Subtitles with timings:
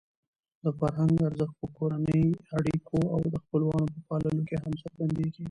[0.63, 2.23] د فرهنګ ارزښت په کورنۍ
[2.57, 5.39] اړیکو او د خپلوانو په پاللو کې هم څرګندېږي.